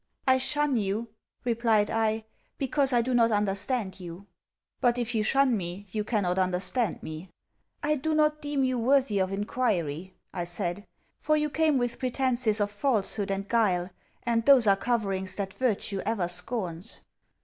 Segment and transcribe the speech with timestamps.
[0.25, 1.09] 'I shun you,'
[1.45, 2.23] replied I,
[2.57, 4.25] 'because I do not understand you.'
[4.79, 7.29] 'But, if you shun me, you cannot understand me.'
[7.83, 10.87] 'I do not deem you worthy of enquiry,' I said;
[11.19, 13.91] 'for you came with pretences of falsehood and guile,
[14.23, 17.01] and those are coverings that virtue ever scorns.'